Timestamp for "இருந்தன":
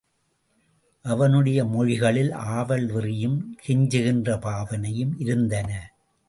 5.19-5.69